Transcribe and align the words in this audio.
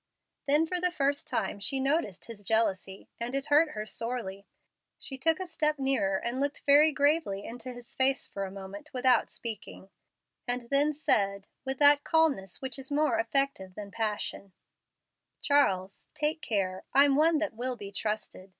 Then 0.47 0.65
for 0.65 0.81
the 0.81 0.89
first 0.89 1.27
time 1.27 1.59
she 1.59 1.79
noted 1.79 2.25
his 2.25 2.43
jealousy, 2.43 3.07
and 3.19 3.35
it 3.35 3.45
hurt 3.45 3.73
her 3.73 3.85
sorely. 3.85 4.47
She 4.97 5.15
took 5.15 5.39
a 5.39 5.45
step 5.45 5.77
nearer 5.77 6.17
and 6.17 6.39
looked 6.39 6.61
very 6.61 6.91
gravely 6.91 7.45
into 7.45 7.71
his 7.71 7.93
face 7.93 8.25
for 8.25 8.43
a 8.43 8.49
moment 8.51 8.91
without 8.95 9.29
speaking, 9.29 9.91
and 10.47 10.71
then 10.71 10.91
said, 10.95 11.45
with 11.65 11.77
that 11.77 12.03
calmness 12.03 12.63
which 12.63 12.79
is 12.79 12.89
more 12.91 13.19
effective 13.19 13.75
than 13.75 13.91
passion, 13.91 14.53
"Charles, 15.39 16.07
take 16.15 16.41
care. 16.41 16.81
I'm 16.95 17.15
one 17.15 17.37
that 17.37 17.53
will 17.53 17.75
be 17.75 17.91
trusted. 17.91 18.49